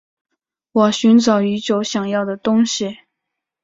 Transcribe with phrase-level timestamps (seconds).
[0.71, 2.97] 我寻找已久想要的东西